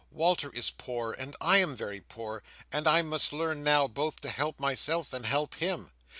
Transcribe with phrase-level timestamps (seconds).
[0.09, 4.29] Walter is poor, and I am very poor, and I must learn, now, both to
[4.29, 5.91] help myself, and help him."